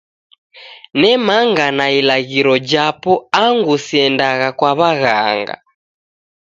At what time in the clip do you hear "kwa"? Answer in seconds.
4.57-4.71